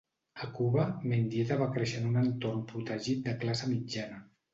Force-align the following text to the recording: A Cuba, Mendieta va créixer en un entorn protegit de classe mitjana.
A 0.45 0.47
Cuba, 0.59 0.85
Mendieta 1.11 1.57
va 1.59 1.67
créixer 1.75 1.99
en 1.99 2.07
un 2.13 2.21
entorn 2.21 2.63
protegit 2.71 3.21
de 3.29 3.35
classe 3.45 3.69
mitjana. 3.75 4.19